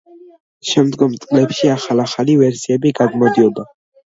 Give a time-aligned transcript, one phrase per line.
[0.69, 3.69] შემდგომ წლებში ახალ-ახალი ვერსიები გამოდიოდა.